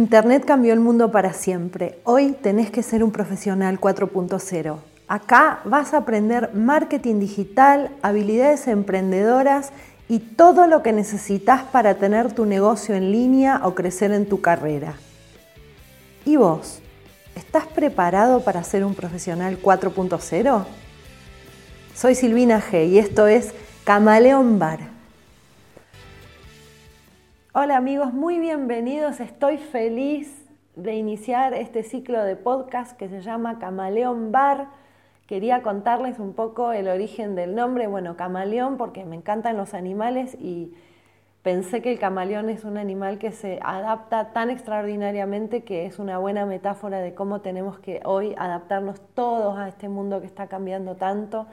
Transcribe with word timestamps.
Internet 0.00 0.46
cambió 0.46 0.72
el 0.72 0.80
mundo 0.80 1.12
para 1.12 1.34
siempre. 1.34 1.98
Hoy 2.04 2.32
tenés 2.32 2.70
que 2.70 2.82
ser 2.82 3.04
un 3.04 3.10
profesional 3.10 3.78
4.0. 3.78 4.78
Acá 5.08 5.60
vas 5.66 5.92
a 5.92 5.98
aprender 5.98 6.54
marketing 6.54 7.20
digital, 7.20 7.90
habilidades 8.00 8.66
emprendedoras 8.66 9.72
y 10.08 10.20
todo 10.20 10.66
lo 10.66 10.82
que 10.82 10.94
necesitas 10.94 11.64
para 11.64 11.96
tener 11.96 12.32
tu 12.32 12.46
negocio 12.46 12.94
en 12.94 13.12
línea 13.12 13.60
o 13.62 13.74
crecer 13.74 14.10
en 14.12 14.26
tu 14.26 14.40
carrera. 14.40 14.94
¿Y 16.24 16.36
vos? 16.36 16.80
¿Estás 17.36 17.66
preparado 17.66 18.40
para 18.40 18.64
ser 18.64 18.86
un 18.86 18.94
profesional 18.94 19.60
4.0? 19.60 20.64
Soy 21.94 22.14
Silvina 22.14 22.62
G 22.62 22.88
y 22.88 22.98
esto 22.98 23.26
es 23.26 23.52
Camaleón 23.84 24.58
Bar. 24.58 24.89
Hola 27.52 27.78
amigos, 27.78 28.12
muy 28.12 28.38
bienvenidos. 28.38 29.18
Estoy 29.18 29.58
feliz 29.58 30.48
de 30.76 30.94
iniciar 30.94 31.52
este 31.52 31.82
ciclo 31.82 32.22
de 32.22 32.36
podcast 32.36 32.96
que 32.96 33.08
se 33.08 33.22
llama 33.22 33.58
Camaleón 33.58 34.30
Bar. 34.30 34.68
Quería 35.26 35.60
contarles 35.60 36.20
un 36.20 36.32
poco 36.32 36.70
el 36.70 36.86
origen 36.86 37.34
del 37.34 37.56
nombre. 37.56 37.88
Bueno, 37.88 38.16
camaleón 38.16 38.76
porque 38.76 39.04
me 39.04 39.16
encantan 39.16 39.56
los 39.56 39.74
animales 39.74 40.36
y 40.38 40.72
pensé 41.42 41.82
que 41.82 41.90
el 41.90 41.98
camaleón 41.98 42.50
es 42.50 42.62
un 42.62 42.76
animal 42.76 43.18
que 43.18 43.32
se 43.32 43.58
adapta 43.64 44.32
tan 44.32 44.48
extraordinariamente 44.48 45.64
que 45.64 45.86
es 45.86 45.98
una 45.98 46.18
buena 46.18 46.46
metáfora 46.46 47.00
de 47.00 47.14
cómo 47.14 47.40
tenemos 47.40 47.80
que 47.80 48.00
hoy 48.04 48.32
adaptarnos 48.38 49.00
todos 49.14 49.58
a 49.58 49.66
este 49.66 49.88
mundo 49.88 50.20
que 50.20 50.26
está 50.28 50.46
cambiando 50.46 50.94
tanto 50.94 51.48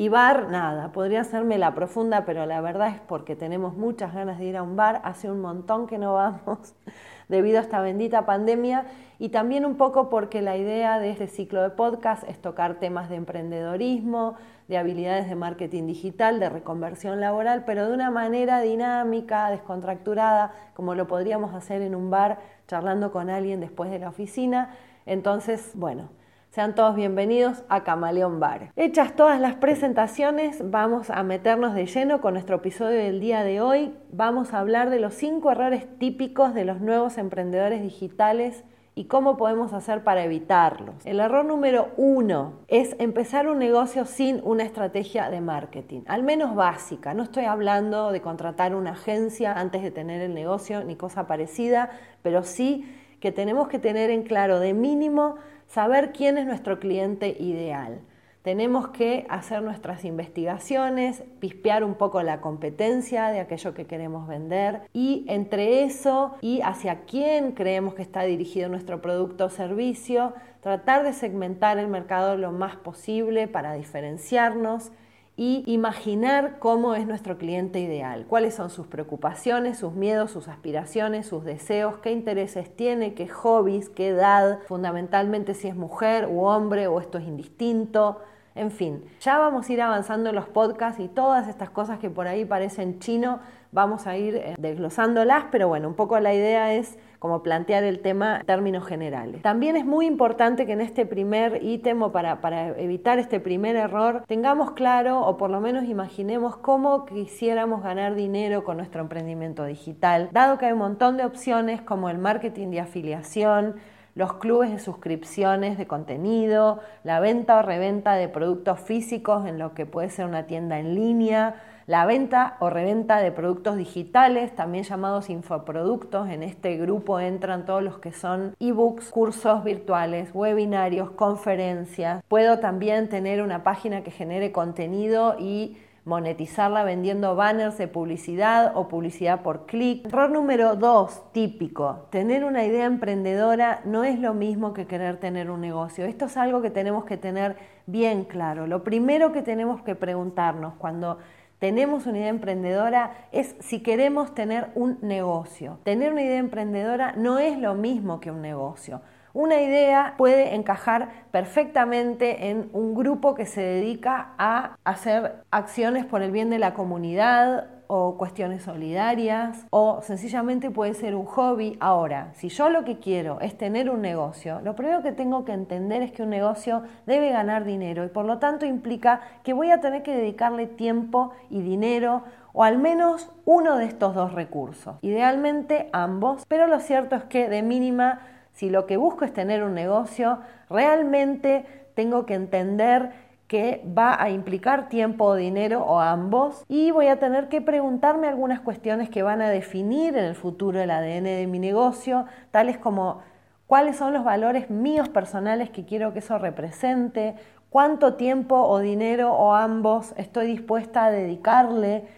y 0.00 0.08
bar, 0.08 0.48
nada, 0.48 0.92
podría 0.92 1.20
hacerme 1.20 1.58
la 1.58 1.74
profunda, 1.74 2.24
pero 2.24 2.46
la 2.46 2.62
verdad 2.62 2.88
es 2.88 3.00
porque 3.00 3.36
tenemos 3.36 3.76
muchas 3.76 4.14
ganas 4.14 4.38
de 4.38 4.46
ir 4.46 4.56
a 4.56 4.62
un 4.62 4.74
bar, 4.74 5.02
hace 5.04 5.30
un 5.30 5.42
montón 5.42 5.86
que 5.86 5.98
no 5.98 6.14
vamos 6.14 6.74
debido 7.28 7.58
a 7.58 7.60
esta 7.60 7.82
bendita 7.82 8.24
pandemia 8.24 8.86
y 9.18 9.28
también 9.28 9.66
un 9.66 9.74
poco 9.76 10.08
porque 10.08 10.40
la 10.40 10.56
idea 10.56 10.98
de 11.00 11.10
este 11.10 11.26
ciclo 11.26 11.60
de 11.60 11.68
podcast 11.68 12.26
es 12.30 12.40
tocar 12.40 12.76
temas 12.76 13.10
de 13.10 13.16
emprendedorismo, 13.16 14.36
de 14.68 14.78
habilidades 14.78 15.28
de 15.28 15.34
marketing 15.34 15.86
digital, 15.86 16.40
de 16.40 16.48
reconversión 16.48 17.20
laboral, 17.20 17.64
pero 17.66 17.86
de 17.86 17.92
una 17.92 18.10
manera 18.10 18.62
dinámica, 18.62 19.50
descontracturada, 19.50 20.54
como 20.72 20.94
lo 20.94 21.08
podríamos 21.08 21.54
hacer 21.54 21.82
en 21.82 21.94
un 21.94 22.08
bar 22.08 22.38
charlando 22.68 23.12
con 23.12 23.28
alguien 23.28 23.60
después 23.60 23.90
de 23.90 23.98
la 23.98 24.08
oficina. 24.08 24.70
Entonces, 25.04 25.72
bueno, 25.74 26.08
sean 26.50 26.74
todos 26.74 26.96
bienvenidos 26.96 27.62
a 27.68 27.84
Camaleón 27.84 28.40
Bar. 28.40 28.72
Hechas 28.74 29.14
todas 29.14 29.40
las 29.40 29.54
presentaciones, 29.54 30.68
vamos 30.68 31.08
a 31.08 31.22
meternos 31.22 31.74
de 31.74 31.86
lleno 31.86 32.20
con 32.20 32.34
nuestro 32.34 32.56
episodio 32.56 32.98
del 32.98 33.20
día 33.20 33.44
de 33.44 33.60
hoy. 33.60 33.94
Vamos 34.10 34.52
a 34.52 34.58
hablar 34.58 34.90
de 34.90 34.98
los 34.98 35.14
cinco 35.14 35.52
errores 35.52 35.86
típicos 36.00 36.52
de 36.52 36.64
los 36.64 36.80
nuevos 36.80 37.18
emprendedores 37.18 37.82
digitales 37.82 38.64
y 38.96 39.04
cómo 39.04 39.36
podemos 39.36 39.72
hacer 39.72 40.02
para 40.02 40.24
evitarlos. 40.24 40.96
El 41.06 41.20
error 41.20 41.44
número 41.44 41.90
uno 41.96 42.54
es 42.66 42.96
empezar 42.98 43.46
un 43.46 43.60
negocio 43.60 44.04
sin 44.04 44.40
una 44.42 44.64
estrategia 44.64 45.30
de 45.30 45.40
marketing, 45.40 46.00
al 46.08 46.24
menos 46.24 46.56
básica. 46.56 47.14
No 47.14 47.22
estoy 47.22 47.44
hablando 47.44 48.10
de 48.10 48.22
contratar 48.22 48.74
una 48.74 48.90
agencia 48.90 49.52
antes 49.52 49.82
de 49.82 49.92
tener 49.92 50.20
el 50.20 50.34
negocio 50.34 50.82
ni 50.82 50.96
cosa 50.96 51.28
parecida, 51.28 51.90
pero 52.22 52.42
sí 52.42 52.92
que 53.20 53.30
tenemos 53.30 53.68
que 53.68 53.78
tener 53.78 54.10
en 54.10 54.24
claro 54.24 54.58
de 54.58 54.74
mínimo 54.74 55.36
saber 55.70 56.12
quién 56.12 56.36
es 56.36 56.46
nuestro 56.46 56.80
cliente 56.80 57.36
ideal. 57.38 58.00
Tenemos 58.42 58.88
que 58.88 59.26
hacer 59.28 59.62
nuestras 59.62 60.04
investigaciones, 60.04 61.22
pispear 61.40 61.84
un 61.84 61.94
poco 61.94 62.22
la 62.22 62.40
competencia 62.40 63.28
de 63.28 63.40
aquello 63.40 63.74
que 63.74 63.86
queremos 63.86 64.26
vender 64.26 64.80
y 64.94 65.26
entre 65.28 65.84
eso 65.84 66.34
y 66.40 66.62
hacia 66.62 67.04
quién 67.04 67.52
creemos 67.52 67.94
que 67.94 68.02
está 68.02 68.22
dirigido 68.22 68.70
nuestro 68.70 69.02
producto 69.02 69.44
o 69.44 69.50
servicio, 69.50 70.32
tratar 70.62 71.04
de 71.04 71.12
segmentar 71.12 71.78
el 71.78 71.88
mercado 71.88 72.36
lo 72.36 72.50
más 72.50 72.76
posible 72.76 73.46
para 73.46 73.74
diferenciarnos 73.74 74.90
y 75.40 75.62
imaginar 75.64 76.58
cómo 76.58 76.94
es 76.94 77.06
nuestro 77.06 77.38
cliente 77.38 77.80
ideal, 77.80 78.26
cuáles 78.28 78.54
son 78.54 78.68
sus 78.68 78.86
preocupaciones, 78.86 79.78
sus 79.78 79.94
miedos, 79.94 80.30
sus 80.30 80.48
aspiraciones, 80.48 81.26
sus 81.26 81.46
deseos, 81.46 81.96
qué 82.02 82.12
intereses 82.12 82.76
tiene, 82.76 83.14
qué 83.14 83.26
hobbies, 83.26 83.88
qué 83.88 84.08
edad, 84.08 84.58
fundamentalmente 84.68 85.54
si 85.54 85.66
es 85.68 85.74
mujer 85.74 86.28
u 86.30 86.44
hombre 86.44 86.88
o 86.88 87.00
esto 87.00 87.16
es 87.16 87.24
indistinto. 87.24 88.20
En 88.54 88.70
fin, 88.70 89.02
ya 89.22 89.38
vamos 89.38 89.66
a 89.66 89.72
ir 89.72 89.80
avanzando 89.80 90.28
en 90.28 90.36
los 90.36 90.46
podcasts 90.46 91.00
y 91.00 91.08
todas 91.08 91.48
estas 91.48 91.70
cosas 91.70 91.98
que 91.98 92.10
por 92.10 92.28
ahí 92.28 92.44
parecen 92.44 92.98
chino, 92.98 93.40
vamos 93.72 94.06
a 94.06 94.18
ir 94.18 94.36
eh, 94.36 94.56
desglosándolas, 94.58 95.44
pero 95.50 95.68
bueno, 95.68 95.88
un 95.88 95.94
poco 95.94 96.20
la 96.20 96.34
idea 96.34 96.74
es 96.74 96.98
como 97.20 97.42
plantear 97.42 97.84
el 97.84 98.00
tema 98.00 98.38
en 98.38 98.46
términos 98.46 98.84
generales. 98.86 99.42
También 99.42 99.76
es 99.76 99.84
muy 99.84 100.06
importante 100.06 100.66
que 100.66 100.72
en 100.72 100.80
este 100.80 101.06
primer 101.06 101.62
ítem 101.62 102.02
o 102.02 102.10
para, 102.10 102.40
para 102.40 102.70
evitar 102.78 103.18
este 103.18 103.38
primer 103.38 103.76
error 103.76 104.24
tengamos 104.26 104.72
claro 104.72 105.20
o 105.20 105.36
por 105.36 105.50
lo 105.50 105.60
menos 105.60 105.84
imaginemos 105.84 106.56
cómo 106.56 107.04
quisiéramos 107.04 107.82
ganar 107.82 108.14
dinero 108.14 108.64
con 108.64 108.78
nuestro 108.78 109.02
emprendimiento 109.02 109.64
digital, 109.66 110.30
dado 110.32 110.58
que 110.58 110.66
hay 110.66 110.72
un 110.72 110.78
montón 110.78 111.18
de 111.18 111.26
opciones 111.26 111.82
como 111.82 112.08
el 112.08 112.16
marketing 112.16 112.68
de 112.70 112.80
afiliación, 112.80 113.76
los 114.14 114.34
clubes 114.34 114.70
de 114.70 114.78
suscripciones 114.78 115.78
de 115.78 115.86
contenido, 115.86 116.80
la 117.04 117.20
venta 117.20 117.58
o 117.58 117.62
reventa 117.62 118.14
de 118.14 118.28
productos 118.28 118.80
físicos 118.80 119.46
en 119.46 119.58
lo 119.58 119.74
que 119.74 119.86
puede 119.86 120.10
ser 120.10 120.26
una 120.26 120.46
tienda 120.46 120.78
en 120.78 120.94
línea, 120.94 121.62
la 121.86 122.06
venta 122.06 122.56
o 122.60 122.70
reventa 122.70 123.18
de 123.18 123.32
productos 123.32 123.76
digitales, 123.76 124.54
también 124.54 124.84
llamados 124.84 125.28
infoproductos. 125.28 126.28
En 126.28 126.44
este 126.44 126.76
grupo 126.76 127.18
entran 127.18 127.64
todos 127.64 127.82
los 127.82 127.98
que 127.98 128.12
son 128.12 128.54
ebooks, 128.60 129.10
cursos 129.10 129.64
virtuales, 129.64 130.30
webinarios, 130.32 131.10
conferencias. 131.10 132.22
Puedo 132.28 132.60
también 132.60 133.08
tener 133.08 133.42
una 133.42 133.64
página 133.64 134.04
que 134.04 134.12
genere 134.12 134.52
contenido 134.52 135.34
y 135.40 135.78
monetizarla 136.10 136.82
vendiendo 136.82 137.36
banners 137.36 137.78
de 137.78 137.86
publicidad 137.86 138.72
o 138.74 138.88
publicidad 138.88 139.42
por 139.42 139.64
clic. 139.66 140.04
Error 140.06 140.28
número 140.28 140.74
dos, 140.74 141.22
típico. 141.30 142.08
Tener 142.10 142.44
una 142.44 142.64
idea 142.64 142.84
emprendedora 142.86 143.80
no 143.84 144.02
es 144.02 144.18
lo 144.18 144.34
mismo 144.34 144.74
que 144.74 144.88
querer 144.88 145.18
tener 145.18 145.52
un 145.52 145.60
negocio. 145.60 146.04
Esto 146.04 146.24
es 146.24 146.36
algo 146.36 146.62
que 146.62 146.70
tenemos 146.70 147.04
que 147.04 147.16
tener 147.16 147.56
bien 147.86 148.24
claro. 148.24 148.66
Lo 148.66 148.82
primero 148.82 149.30
que 149.30 149.42
tenemos 149.42 149.82
que 149.82 149.94
preguntarnos 149.94 150.74
cuando 150.78 151.18
tenemos 151.60 152.06
una 152.06 152.18
idea 152.18 152.28
emprendedora 152.28 153.28
es 153.30 153.54
si 153.60 153.80
queremos 153.80 154.34
tener 154.34 154.72
un 154.74 154.98
negocio. 155.02 155.78
Tener 155.84 156.10
una 156.10 156.22
idea 156.22 156.38
emprendedora 156.38 157.12
no 157.16 157.38
es 157.38 157.56
lo 157.56 157.74
mismo 157.74 158.18
que 158.18 158.32
un 158.32 158.42
negocio. 158.42 159.00
Una 159.32 159.60
idea 159.60 160.14
puede 160.18 160.54
encajar 160.54 161.10
perfectamente 161.30 162.50
en 162.50 162.68
un 162.72 162.94
grupo 162.94 163.34
que 163.34 163.46
se 163.46 163.60
dedica 163.60 164.32
a 164.38 164.76
hacer 164.84 165.44
acciones 165.50 166.04
por 166.04 166.22
el 166.22 166.32
bien 166.32 166.50
de 166.50 166.58
la 166.58 166.74
comunidad 166.74 167.68
o 167.92 168.16
cuestiones 168.16 168.62
solidarias 168.62 169.66
o 169.70 170.00
sencillamente 170.02 170.70
puede 170.70 170.94
ser 170.94 171.16
un 171.16 171.26
hobby. 171.26 171.76
Ahora, 171.80 172.30
si 172.34 172.48
yo 172.48 172.70
lo 172.70 172.84
que 172.84 172.98
quiero 172.98 173.40
es 173.40 173.58
tener 173.58 173.90
un 173.90 174.00
negocio, 174.00 174.60
lo 174.62 174.76
primero 174.76 175.02
que 175.02 175.10
tengo 175.10 175.44
que 175.44 175.52
entender 175.52 176.02
es 176.02 176.12
que 176.12 176.22
un 176.22 176.30
negocio 176.30 176.82
debe 177.06 177.30
ganar 177.30 177.64
dinero 177.64 178.04
y 178.04 178.08
por 178.08 178.26
lo 178.26 178.38
tanto 178.38 178.64
implica 178.64 179.20
que 179.42 179.52
voy 179.52 179.72
a 179.72 179.80
tener 179.80 180.04
que 180.04 180.16
dedicarle 180.16 180.66
tiempo 180.66 181.32
y 181.50 181.62
dinero 181.62 182.22
o 182.52 182.64
al 182.64 182.78
menos 182.78 183.30
uno 183.44 183.76
de 183.76 183.86
estos 183.86 184.14
dos 184.14 184.32
recursos. 184.34 184.96
Idealmente 185.02 185.88
ambos, 185.92 186.44
pero 186.48 186.66
lo 186.66 186.80
cierto 186.80 187.16
es 187.16 187.24
que 187.24 187.48
de 187.48 187.62
mínima, 187.62 188.20
si 188.60 188.68
lo 188.68 188.84
que 188.84 188.98
busco 188.98 189.24
es 189.24 189.32
tener 189.32 189.62
un 189.62 189.72
negocio, 189.72 190.40
realmente 190.68 191.64
tengo 191.94 192.26
que 192.26 192.34
entender 192.34 193.10
que 193.48 193.82
va 193.96 194.22
a 194.22 194.28
implicar 194.28 194.90
tiempo 194.90 195.24
o 195.24 195.34
dinero 195.34 195.82
o 195.82 195.98
ambos 195.98 196.62
y 196.68 196.90
voy 196.90 197.06
a 197.06 197.18
tener 197.18 197.48
que 197.48 197.62
preguntarme 197.62 198.28
algunas 198.28 198.60
cuestiones 198.60 199.08
que 199.08 199.22
van 199.22 199.40
a 199.40 199.48
definir 199.48 200.14
en 200.14 200.26
el 200.26 200.34
futuro 200.34 200.78
el 200.78 200.90
ADN 200.90 201.24
de 201.24 201.46
mi 201.46 201.58
negocio, 201.58 202.26
tales 202.50 202.76
como 202.76 203.22
cuáles 203.66 203.96
son 203.96 204.12
los 204.12 204.24
valores 204.24 204.68
míos 204.68 205.08
personales 205.08 205.70
que 205.70 205.86
quiero 205.86 206.12
que 206.12 206.18
eso 206.18 206.36
represente, 206.36 207.36
cuánto 207.70 208.16
tiempo 208.16 208.56
o 208.56 208.78
dinero 208.80 209.32
o 209.32 209.54
ambos 209.54 210.12
estoy 210.18 210.48
dispuesta 210.48 211.06
a 211.06 211.10
dedicarle, 211.10 212.08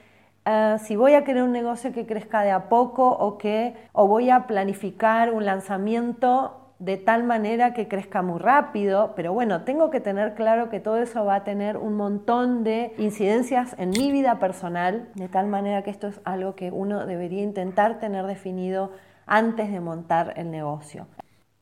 eh, 0.44 0.76
si 0.82 0.96
voy 0.96 1.14
a 1.14 1.24
querer 1.24 1.42
un 1.42 1.52
negocio 1.52 1.92
que 1.92 2.06
crezca 2.06 2.42
de 2.42 2.50
a 2.50 2.68
poco 2.68 3.08
o 3.08 3.38
que 3.38 3.74
o 3.92 4.06
voy 4.06 4.30
a 4.30 4.46
planificar 4.46 5.32
un 5.32 5.44
lanzamiento 5.44 6.58
de 6.82 6.96
tal 6.96 7.22
manera 7.22 7.74
que 7.74 7.86
crezca 7.86 8.22
muy 8.22 8.40
rápido, 8.40 9.12
pero 9.14 9.32
bueno, 9.32 9.62
tengo 9.62 9.90
que 9.90 10.00
tener 10.00 10.34
claro 10.34 10.68
que 10.68 10.80
todo 10.80 10.96
eso 10.96 11.24
va 11.24 11.36
a 11.36 11.44
tener 11.44 11.76
un 11.76 11.94
montón 11.94 12.64
de 12.64 12.92
incidencias 12.98 13.76
en 13.78 13.90
mi 13.90 14.10
vida 14.10 14.40
personal, 14.40 15.08
de 15.14 15.28
tal 15.28 15.46
manera 15.46 15.82
que 15.82 15.90
esto 15.90 16.08
es 16.08 16.20
algo 16.24 16.56
que 16.56 16.72
uno 16.72 17.06
debería 17.06 17.44
intentar 17.44 18.00
tener 18.00 18.26
definido 18.26 18.90
antes 19.26 19.70
de 19.70 19.78
montar 19.78 20.34
el 20.36 20.50
negocio. 20.50 21.06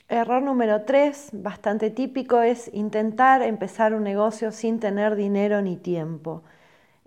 Error 0.08 0.42
número 0.42 0.84
tres, 0.86 1.28
bastante 1.34 1.90
típico, 1.90 2.40
es 2.40 2.72
intentar 2.72 3.42
empezar 3.42 3.92
un 3.92 4.04
negocio 4.04 4.52
sin 4.52 4.80
tener 4.80 5.16
dinero 5.16 5.60
ni 5.60 5.76
tiempo. 5.76 6.44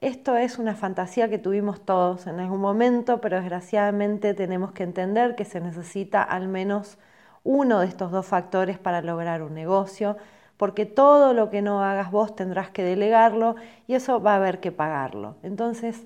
Esto 0.04 0.36
es 0.36 0.60
una 0.60 0.76
fantasía 0.76 1.30
que 1.30 1.38
tuvimos 1.38 1.80
todos 1.80 2.28
en 2.28 2.42
algún 2.42 2.60
momento, 2.60 3.22
pero 3.22 3.38
desgraciadamente 3.38 4.34
tenemos 4.34 4.74
que 4.74 4.84
entender 4.84 5.34
que 5.36 5.46
se 5.46 5.62
necesita 5.62 6.22
al 6.22 6.50
menos 6.50 6.98
uno 7.46 7.80
de 7.80 7.88
estos 7.88 8.12
dos 8.12 8.26
factores 8.26 8.78
para 8.78 9.02
lograr 9.02 9.42
un 9.42 9.54
negocio, 9.54 10.18
porque 10.58 10.86
todo 10.86 11.32
lo 11.32 11.50
que 11.50 11.62
no 11.62 11.82
hagas 11.82 12.12
vos 12.12 12.36
tendrás 12.36 12.70
que 12.70 12.84
delegarlo 12.84 13.56
y 13.88 13.96
eso 13.96 14.22
va 14.22 14.34
a 14.34 14.36
haber 14.36 14.60
que 14.60 14.74
pagarlo. 14.74 15.38
Entonces, 15.42 16.06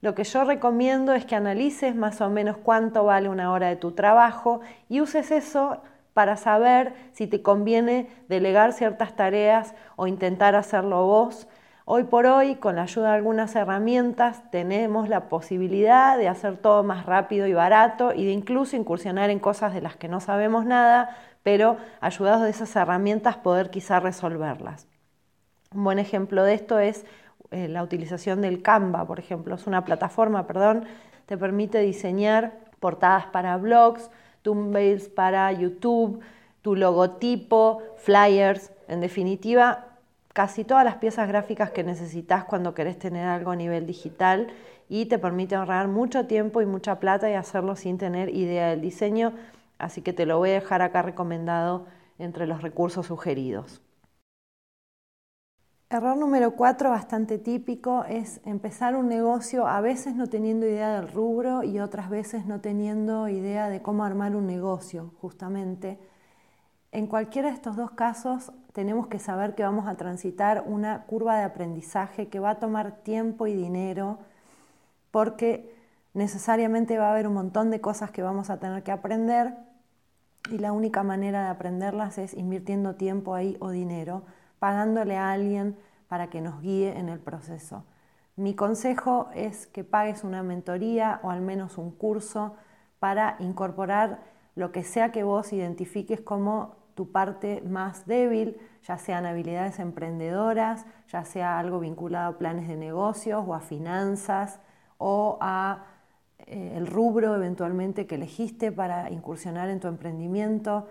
lo 0.00 0.16
que 0.16 0.24
yo 0.24 0.42
recomiendo 0.42 1.14
es 1.14 1.24
que 1.24 1.36
analices 1.36 1.94
más 1.94 2.20
o 2.20 2.28
menos 2.28 2.56
cuánto 2.56 3.04
vale 3.04 3.28
una 3.28 3.52
hora 3.52 3.68
de 3.68 3.76
tu 3.76 3.92
trabajo 3.92 4.60
y 4.88 5.00
uses 5.00 5.30
eso 5.30 5.82
para 6.14 6.36
saber 6.36 6.94
si 7.12 7.28
te 7.28 7.42
conviene 7.42 8.08
delegar 8.28 8.72
ciertas 8.72 9.14
tareas 9.14 9.72
o 9.94 10.08
intentar 10.08 10.56
hacerlo 10.56 11.06
vos 11.06 11.46
Hoy 11.88 12.02
por 12.02 12.26
hoy, 12.26 12.56
con 12.56 12.74
la 12.74 12.82
ayuda 12.82 13.10
de 13.10 13.14
algunas 13.14 13.54
herramientas, 13.54 14.42
tenemos 14.50 15.08
la 15.08 15.28
posibilidad 15.28 16.18
de 16.18 16.26
hacer 16.26 16.56
todo 16.56 16.82
más 16.82 17.06
rápido 17.06 17.46
y 17.46 17.52
barato 17.52 18.12
y 18.12 18.24
de 18.24 18.32
incluso 18.32 18.74
incursionar 18.74 19.30
en 19.30 19.38
cosas 19.38 19.72
de 19.72 19.80
las 19.80 19.94
que 19.94 20.08
no 20.08 20.18
sabemos 20.18 20.66
nada, 20.66 21.16
pero 21.44 21.76
ayudados 22.00 22.42
de 22.42 22.50
esas 22.50 22.74
herramientas 22.74 23.36
poder 23.36 23.70
quizá 23.70 24.00
resolverlas. 24.00 24.88
Un 25.72 25.84
buen 25.84 26.00
ejemplo 26.00 26.42
de 26.42 26.54
esto 26.54 26.80
es 26.80 27.06
eh, 27.52 27.68
la 27.68 27.84
utilización 27.84 28.42
del 28.42 28.62
Canva, 28.62 29.06
por 29.06 29.20
ejemplo. 29.20 29.54
Es 29.54 29.68
una 29.68 29.84
plataforma, 29.84 30.48
perdón, 30.48 30.86
te 31.26 31.38
permite 31.38 31.78
diseñar 31.78 32.58
portadas 32.80 33.26
para 33.26 33.56
blogs, 33.58 34.10
thumbnails 34.42 35.08
para 35.08 35.52
YouTube, 35.52 36.18
tu 36.62 36.74
logotipo, 36.74 37.80
flyers, 37.96 38.72
en 38.88 39.00
definitiva, 39.00 39.95
casi 40.36 40.64
todas 40.64 40.84
las 40.84 40.96
piezas 40.96 41.28
gráficas 41.28 41.70
que 41.70 41.82
necesitas 41.82 42.44
cuando 42.44 42.74
querés 42.74 42.98
tener 42.98 43.26
algo 43.26 43.52
a 43.52 43.56
nivel 43.56 43.86
digital 43.86 44.48
y 44.86 45.06
te 45.06 45.18
permite 45.18 45.54
ahorrar 45.54 45.88
mucho 45.88 46.26
tiempo 46.26 46.60
y 46.60 46.66
mucha 46.66 47.00
plata 47.00 47.30
y 47.30 47.32
hacerlo 47.32 47.74
sin 47.74 47.96
tener 47.96 48.28
idea 48.28 48.68
del 48.68 48.82
diseño, 48.82 49.32
así 49.78 50.02
que 50.02 50.12
te 50.12 50.26
lo 50.26 50.36
voy 50.36 50.50
a 50.50 50.60
dejar 50.60 50.82
acá 50.82 51.00
recomendado 51.00 51.86
entre 52.18 52.46
los 52.46 52.60
recursos 52.60 53.06
sugeridos. 53.06 53.80
Error 55.88 56.18
número 56.18 56.50
cuatro, 56.50 56.90
bastante 56.90 57.38
típico, 57.38 58.04
es 58.04 58.42
empezar 58.44 58.94
un 58.94 59.08
negocio 59.08 59.66
a 59.66 59.80
veces 59.80 60.16
no 60.16 60.26
teniendo 60.26 60.66
idea 60.66 61.00
del 61.00 61.10
rubro 61.10 61.62
y 61.62 61.80
otras 61.80 62.10
veces 62.10 62.44
no 62.44 62.60
teniendo 62.60 63.30
idea 63.30 63.70
de 63.70 63.80
cómo 63.80 64.04
armar 64.04 64.36
un 64.36 64.46
negocio, 64.46 65.14
justamente. 65.18 65.98
En 66.92 67.06
cualquiera 67.06 67.48
de 67.48 67.54
estos 67.54 67.76
dos 67.76 67.90
casos 67.90 68.52
tenemos 68.72 69.08
que 69.08 69.18
saber 69.18 69.54
que 69.54 69.62
vamos 69.62 69.86
a 69.86 69.96
transitar 69.96 70.64
una 70.66 71.04
curva 71.04 71.36
de 71.36 71.44
aprendizaje 71.44 72.28
que 72.28 72.40
va 72.40 72.50
a 72.50 72.58
tomar 72.58 73.02
tiempo 73.02 73.46
y 73.46 73.54
dinero 73.54 74.18
porque 75.10 75.74
necesariamente 76.14 76.98
va 76.98 77.08
a 77.08 77.10
haber 77.10 77.26
un 77.26 77.34
montón 77.34 77.70
de 77.70 77.80
cosas 77.80 78.10
que 78.10 78.22
vamos 78.22 78.50
a 78.50 78.58
tener 78.58 78.82
que 78.82 78.92
aprender 78.92 79.54
y 80.50 80.58
la 80.58 80.72
única 80.72 81.02
manera 81.02 81.44
de 81.44 81.48
aprenderlas 81.48 82.18
es 82.18 82.34
invirtiendo 82.34 82.94
tiempo 82.94 83.34
ahí 83.34 83.56
o 83.60 83.70
dinero, 83.70 84.22
pagándole 84.58 85.16
a 85.16 85.32
alguien 85.32 85.76
para 86.08 86.30
que 86.30 86.40
nos 86.40 86.60
guíe 86.62 86.96
en 86.96 87.08
el 87.08 87.18
proceso. 87.18 87.84
Mi 88.36 88.54
consejo 88.54 89.28
es 89.34 89.66
que 89.66 89.82
pagues 89.82 90.22
una 90.22 90.42
mentoría 90.42 91.20
o 91.22 91.30
al 91.30 91.40
menos 91.40 91.78
un 91.78 91.90
curso 91.90 92.54
para 92.98 93.36
incorporar 93.40 94.20
lo 94.56 94.72
que 94.72 94.82
sea 94.82 95.12
que 95.12 95.22
vos 95.22 95.52
identifiques 95.52 96.20
como 96.20 96.74
tu 96.96 97.12
parte 97.12 97.60
más 97.60 98.06
débil, 98.06 98.56
ya 98.82 98.96
sean 98.96 99.26
habilidades 99.26 99.78
emprendedoras, 99.78 100.86
ya 101.08 101.24
sea 101.24 101.58
algo 101.58 101.78
vinculado 101.78 102.30
a 102.30 102.38
planes 102.38 102.66
de 102.66 102.76
negocios 102.76 103.44
o 103.46 103.54
a 103.54 103.60
finanzas 103.60 104.58
o 104.96 105.36
a 105.42 105.84
eh, 106.38 106.72
el 106.76 106.86
rubro 106.86 107.34
eventualmente 107.34 108.06
que 108.06 108.14
elegiste 108.14 108.72
para 108.72 109.10
incursionar 109.10 109.68
en 109.68 109.78
tu 109.78 109.88
emprendimiento. 109.88 110.88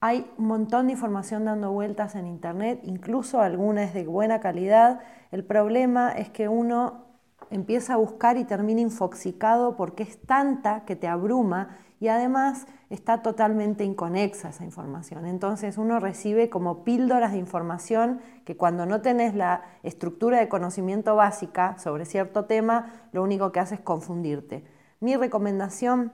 Hay 0.00 0.30
un 0.38 0.46
montón 0.46 0.86
de 0.86 0.92
información 0.92 1.44
dando 1.44 1.72
vueltas 1.72 2.14
en 2.14 2.26
internet, 2.26 2.80
incluso 2.84 3.42
alguna 3.42 3.84
es 3.84 3.92
de 3.92 4.06
buena 4.06 4.40
calidad. 4.40 5.00
El 5.30 5.44
problema 5.44 6.12
es 6.12 6.30
que 6.30 6.48
uno 6.48 7.05
empieza 7.50 7.94
a 7.94 7.96
buscar 7.96 8.36
y 8.36 8.44
termina 8.44 8.80
infoxicado 8.80 9.76
porque 9.76 10.02
es 10.02 10.20
tanta 10.20 10.84
que 10.84 10.96
te 10.96 11.08
abruma 11.08 11.76
y 11.98 12.08
además 12.08 12.66
está 12.90 13.22
totalmente 13.22 13.84
inconexa 13.84 14.50
esa 14.50 14.64
información. 14.64 15.26
Entonces 15.26 15.78
uno 15.78 15.98
recibe 15.98 16.50
como 16.50 16.84
píldoras 16.84 17.32
de 17.32 17.38
información 17.38 18.20
que 18.44 18.56
cuando 18.56 18.86
no 18.86 19.00
tenés 19.00 19.34
la 19.34 19.62
estructura 19.82 20.38
de 20.38 20.48
conocimiento 20.48 21.16
básica 21.16 21.78
sobre 21.78 22.04
cierto 22.04 22.44
tema, 22.44 22.92
lo 23.12 23.22
único 23.22 23.50
que 23.50 23.60
hace 23.60 23.76
es 23.76 23.80
confundirte. 23.80 24.64
Mi 25.00 25.16
recomendación, 25.16 26.12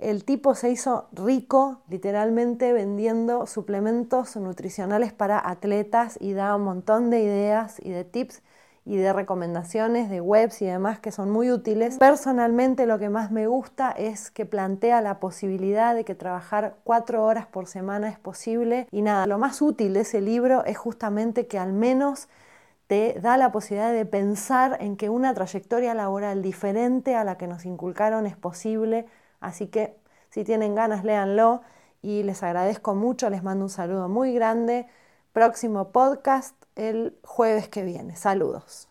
El 0.00 0.24
tipo 0.24 0.56
se 0.56 0.70
hizo 0.70 1.06
rico 1.12 1.80
literalmente 1.88 2.72
vendiendo 2.72 3.46
suplementos 3.46 4.34
nutricionales 4.36 5.12
para 5.12 5.38
atletas 5.48 6.18
y 6.20 6.32
da 6.32 6.56
un 6.56 6.64
montón 6.64 7.10
de 7.10 7.20
ideas 7.20 7.76
y 7.80 7.90
de 7.90 8.04
tips 8.04 8.42
y 8.88 8.96
de 8.96 9.12
recomendaciones 9.12 10.08
de 10.08 10.22
webs 10.22 10.62
y 10.62 10.64
demás 10.64 10.98
que 10.98 11.12
son 11.12 11.30
muy 11.30 11.52
útiles. 11.52 11.98
Personalmente 11.98 12.86
lo 12.86 12.98
que 12.98 13.10
más 13.10 13.30
me 13.30 13.46
gusta 13.46 13.90
es 13.90 14.30
que 14.30 14.46
plantea 14.46 15.02
la 15.02 15.20
posibilidad 15.20 15.94
de 15.94 16.06
que 16.06 16.14
trabajar 16.14 16.76
cuatro 16.84 17.22
horas 17.24 17.46
por 17.46 17.66
semana 17.66 18.08
es 18.08 18.18
posible 18.18 18.88
y 18.90 19.02
nada, 19.02 19.26
lo 19.26 19.36
más 19.36 19.60
útil 19.60 19.92
de 19.92 20.00
ese 20.00 20.22
libro 20.22 20.64
es 20.64 20.78
justamente 20.78 21.46
que 21.46 21.58
al 21.58 21.74
menos 21.74 22.28
te 22.86 23.20
da 23.20 23.36
la 23.36 23.52
posibilidad 23.52 23.92
de 23.92 24.06
pensar 24.06 24.78
en 24.80 24.96
que 24.96 25.10
una 25.10 25.34
trayectoria 25.34 25.92
laboral 25.92 26.40
diferente 26.40 27.14
a 27.14 27.24
la 27.24 27.36
que 27.36 27.46
nos 27.46 27.66
inculcaron 27.66 28.26
es 28.26 28.36
posible, 28.36 29.04
así 29.40 29.66
que 29.66 29.96
si 30.30 30.44
tienen 30.44 30.74
ganas 30.74 31.04
léanlo 31.04 31.60
y 32.00 32.22
les 32.22 32.42
agradezco 32.42 32.94
mucho, 32.94 33.28
les 33.28 33.42
mando 33.42 33.66
un 33.66 33.70
saludo 33.70 34.08
muy 34.08 34.32
grande. 34.32 34.86
Próximo 35.32 35.92
podcast 35.92 36.54
el 36.74 37.16
jueves 37.22 37.68
que 37.68 37.82
viene. 37.84 38.16
Saludos. 38.16 38.88